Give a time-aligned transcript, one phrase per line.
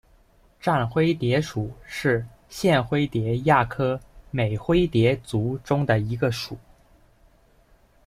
[0.59, 3.99] 绽灰蝶属是线灰蝶亚科
[4.31, 6.57] 美灰蝶族中的一个属。